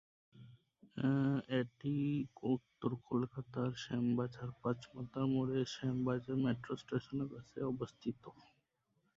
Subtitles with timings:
[1.59, 1.95] এটি
[2.53, 8.21] উত্তর কলকাতার শ্যামবাজার পাঁচ মাথার মোড়ে শ্যামবাজার মেট্রো স্টেশনের কাছে অবস্থিত।